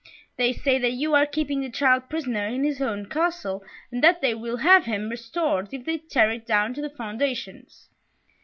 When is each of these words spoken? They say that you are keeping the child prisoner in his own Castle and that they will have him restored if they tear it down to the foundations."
They 0.35 0.51
say 0.51 0.79
that 0.79 0.93
you 0.93 1.13
are 1.13 1.27
keeping 1.27 1.61
the 1.61 1.69
child 1.69 2.09
prisoner 2.09 2.47
in 2.47 2.63
his 2.63 2.81
own 2.81 3.05
Castle 3.05 3.63
and 3.91 4.03
that 4.03 4.19
they 4.19 4.33
will 4.33 4.57
have 4.57 4.85
him 4.85 5.09
restored 5.09 5.71
if 5.71 5.85
they 5.85 5.99
tear 5.99 6.31
it 6.31 6.47
down 6.47 6.73
to 6.73 6.81
the 6.81 6.89
foundations." 6.89 7.87